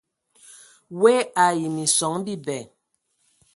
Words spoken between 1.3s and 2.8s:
ai minson bibɛ.